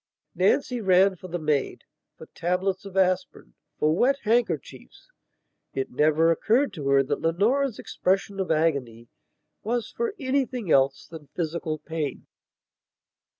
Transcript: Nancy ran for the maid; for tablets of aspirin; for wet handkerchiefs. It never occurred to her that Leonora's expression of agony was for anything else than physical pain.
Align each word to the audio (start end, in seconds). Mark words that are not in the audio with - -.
Nancy 0.33 0.81
ran 0.81 1.15
for 1.15 1.27
the 1.27 1.37
maid; 1.37 1.83
for 2.17 2.25
tablets 2.25 2.85
of 2.85 2.97
aspirin; 2.97 3.53
for 3.77 3.95
wet 3.95 4.17
handkerchiefs. 4.23 5.11
It 5.75 5.91
never 5.91 6.31
occurred 6.31 6.73
to 6.73 6.87
her 6.87 7.03
that 7.03 7.21
Leonora's 7.21 7.77
expression 7.77 8.39
of 8.39 8.49
agony 8.49 9.09
was 9.63 9.91
for 9.91 10.15
anything 10.19 10.71
else 10.71 11.05
than 11.05 11.27
physical 11.35 11.77
pain. 11.77 12.25